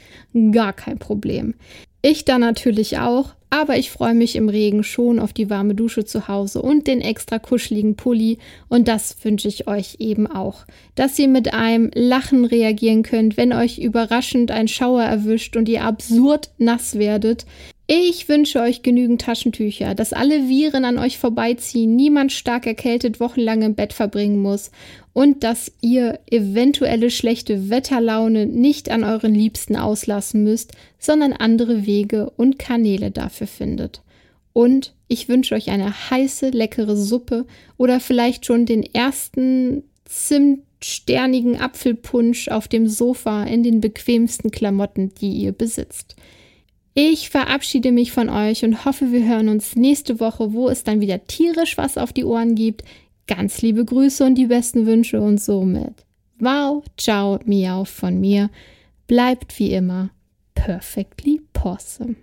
[0.52, 1.56] Gar kein Problem.
[2.02, 6.04] Ich dann natürlich auch, aber ich freue mich im Regen schon auf die warme Dusche
[6.04, 8.38] zu Hause und den extra kuscheligen Pulli
[8.68, 10.66] und das wünsche ich euch eben auch.
[10.96, 15.84] Dass ihr mit einem Lachen reagieren könnt, wenn euch überraschend ein Schauer erwischt und ihr
[15.84, 17.46] absurd nass werdet.
[17.88, 23.62] Ich wünsche euch genügend Taschentücher, dass alle Viren an euch vorbeiziehen, niemand stark erkältet wochenlang
[23.62, 24.72] im Bett verbringen muss
[25.14, 32.32] und dass ihr eventuelle schlechte Wetterlaune nicht an euren Liebsten auslassen müsst, sondern andere Wege
[32.32, 34.02] und Kanäle dafür findet.
[34.52, 37.46] Und ich wünsche euch eine heiße, leckere Suppe
[37.78, 45.34] oder vielleicht schon den ersten zimtsternigen Apfelpunsch auf dem Sofa in den bequemsten Klamotten, die
[45.34, 46.16] ihr besitzt.
[46.98, 51.02] Ich verabschiede mich von euch und hoffe, wir hören uns nächste Woche, wo es dann
[51.02, 52.86] wieder tierisch was auf die Ohren gibt.
[53.28, 56.06] Ganz liebe Grüße und die besten Wünsche und somit.
[56.40, 58.50] Wow, ciao, miau von mir.
[59.08, 60.10] Bleibt wie immer
[60.54, 62.16] perfectly possum.